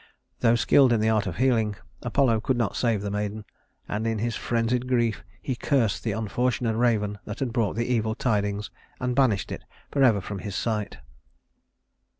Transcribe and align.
Though 0.39 0.55
skilled 0.55 0.91
in 0.91 0.99
the 0.99 1.09
art 1.09 1.27
of 1.27 1.37
healing, 1.37 1.75
Apollo 2.01 2.39
could 2.39 2.57
not 2.57 2.75
save 2.75 3.03
the 3.03 3.11
maiden; 3.11 3.45
and 3.87 4.07
in 4.07 4.17
his 4.17 4.35
frenzied 4.35 4.87
grief 4.87 5.23
he 5.43 5.55
cursed 5.55 6.03
the 6.03 6.13
unfortunate 6.13 6.75
raven 6.75 7.19
that 7.25 7.37
had 7.37 7.53
brought 7.53 7.75
the 7.75 7.85
evil 7.85 8.15
tidings, 8.15 8.71
and 8.99 9.15
banished 9.15 9.51
it 9.51 9.63
forever 9.91 10.19
from 10.19 10.39
his 10.39 10.55
sight. 10.55 10.97